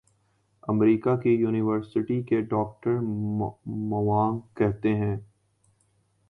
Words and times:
امریکہ 0.63 1.15
کی 1.15 1.29
یونیورسٹی 1.31 2.21
کیے 2.23 2.39
ڈاکٹر 2.49 2.99
موانگ 3.89 4.39
کہتے 4.55 4.95
ہیں 4.95 5.15